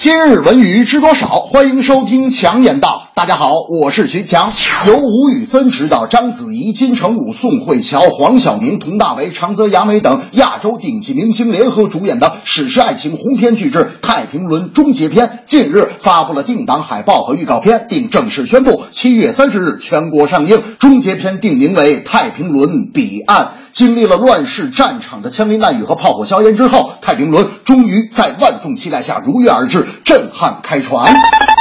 [0.00, 1.26] 今日文娱知多少？
[1.40, 3.10] 欢迎收听强言道。
[3.16, 3.50] 大家好，
[3.82, 4.48] 我是徐强。
[4.86, 20.62] 由吴宇森执导，章子怡、金城武、宋慧乔、黄晓明、佟大为、长泽雅美等亚洲顶级明星联合主演的史诗爱情鸿篇巨制《太平轮》终结篇，近日发布了定档海报和预告片，并正式宣布七月三十日全国上映。
[20.78, 23.46] 终结篇定名为《太平轮彼岸》。
[23.78, 31.14] 经历了乱世战场的枪林弹雨和炮火硝烟之后，太平轮终于在万众期待下如约而至，震撼开船。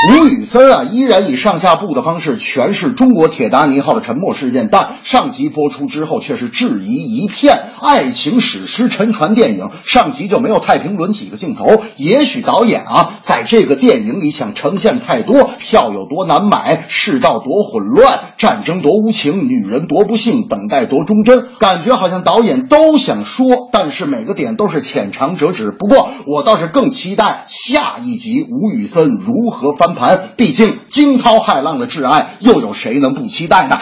[0.10, 7.60] 吴宇森啊，依然以上下部的方式诠释中国铁达尼号的沉没事件，但上集播出之后却是质疑一片。
[7.82, 25.72] 爱情史诗沉船电影上集就没有太平轮几个镜头，也许导演啊，在这个电影里想呈现太多，票有多难买，世道多混乱，战争多无情，女人多不幸，等待多忠贞，感觉好好像导演都想说，但是每个点都是浅尝辄止。
[25.72, 33.78] 不过我倒是更期待下一集吴宇森如何翻盘，毕竟惊涛骇浪的挚爱，又有谁能不期待呢？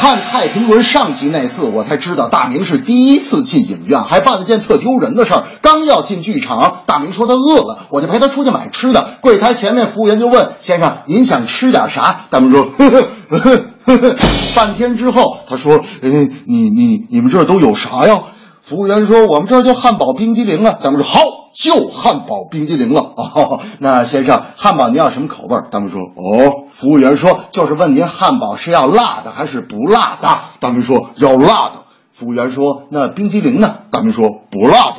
[0.00, 5.42] 看《太平轮》上集那次，我才知道大明是第一次进影院，还办了件特丢人的事儿。
[5.60, 9.16] 刚要进剧场，大明说他饿了，我就陪他出去买吃的。
[9.20, 14.16] 柜台前面服务员就问：“先生，您想吃点啥？”大明说：“呵呵呵呵呵呵。”
[14.54, 18.20] 半天之后，他说：“哎，你你你们这儿都有啥呀？”
[18.68, 21.20] 服务员说：“我们这儿就汉堡冰激凌啊。”大明说：“好，
[21.54, 23.00] 就汉堡冰激凌了。
[23.16, 25.56] ”哦，那先生，汉堡您要什么口味？
[25.70, 30.28] 大明说：“哦。”服务员说：“就是问您汉堡是要辣的还是不辣的？”
[30.60, 34.96] 大明说：“要辣的。”服务员说：“那冰激凌呢？”大明说：“不辣的。”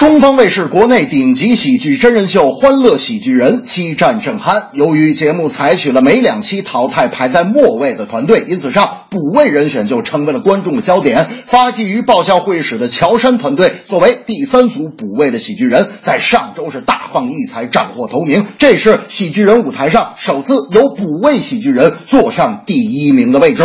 [0.00, 4.68] 东方卫视国内顶级喜剧真人秀《欢乐喜剧人》激战正酣。
[4.72, 11.26] 由于节目采取了每两期淘汰排在末位的团队，因此上补位人选就成为了观众的焦点。
[11.46, 18.46] 发迹于爆笑会议室的乔杉团队作为第三组补位的喜剧人，在上周是大放异彩，斩获头名。
[18.56, 23.64] 这是喜剧人舞台上首次有补位喜剧人坐上第一名的位置。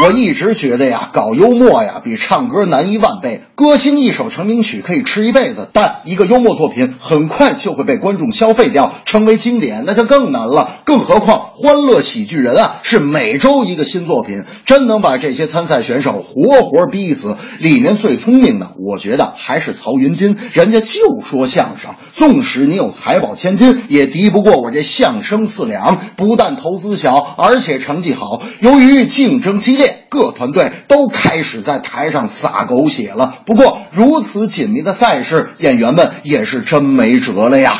[0.00, 3.42] 我一直觉得呀，搞幽默呀比唱歌难一万倍。
[3.56, 10.70] 歌星一首成名曲可以吃一辈子，但一个幽默作品很快就会被观众消费掉，成为经典，那就更难了。
[10.84, 17.36] 更何况《欢乐喜剧人》啊，是每周一个新作品，真能把这些参赛选手活活逼死。
[17.58, 25.98] 里面最聪明的，我觉得还是曹云金，人家就说相声，纵使你有财宝千金，也敌不过我这相声四两。
[26.14, 28.40] 不但投资小，而且成绩好。
[28.60, 29.87] 由于竞争激烈。
[30.08, 33.38] 各团队都开始在台上撒狗血了。
[33.46, 37.76] 不过，如此紧密的赛事，演员们也是真没辙了呀。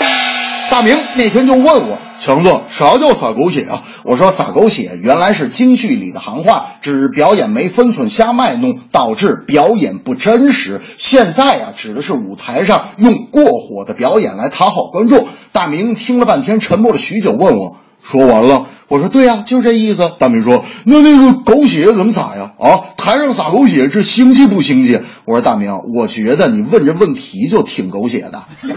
[0.70, 10.82] 大明那天就问我：“强子，啥叫撒狗血啊？”我说：“撒狗血原来是京剧里的行话，指表演没分寸、瞎卖弄，导致表演不真实。
[10.98, 20.12] 现在呀，指的是舞台上用过火的表演来讨好观众。”大明听了半天，沉默了许久，问我：“说完了？”我说对呀，就这意思。
[20.18, 22.52] 大明说：“那那个狗血怎么撒呀？
[22.58, 28.42] 啊，台上撒狗血，这腥气不腥气？”我说：“大明，我觉得你问这问题就挺狗血的。”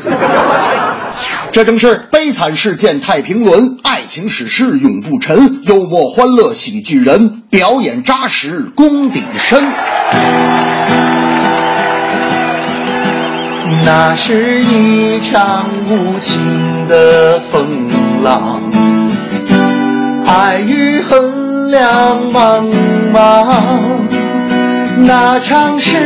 [1.54, 9.64] 这正是悲惨事件太平轮，爱情史诗永不沉，幽默欢乐喜剧人，表演扎实功底深。
[13.84, 17.88] 那是一场无情的风
[18.24, 18.71] 浪。
[20.34, 22.72] 爱与恨两茫
[23.14, 23.54] 茫，
[25.00, 25.98] 那场世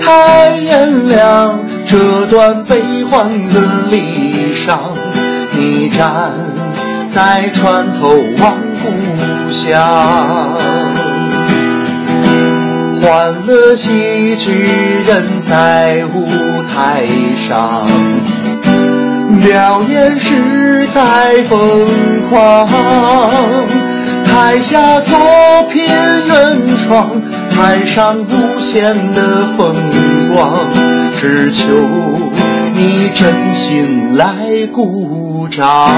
[0.00, 4.80] 态炎凉，这段悲欢伦理上，
[5.52, 6.32] 你站
[7.10, 8.08] 在船头
[8.42, 10.56] 望故乡。
[13.02, 14.50] 欢乐喜剧
[15.06, 16.26] 人在舞
[16.74, 17.04] 台
[17.46, 17.86] 上。
[19.42, 21.58] 表演实在疯
[22.30, 22.68] 狂，
[24.24, 25.18] 台下作
[25.70, 25.84] 品
[26.26, 29.74] 原创，台上无限的风
[30.32, 30.68] 光，
[31.20, 31.64] 只求
[32.74, 35.88] 你真心来鼓掌。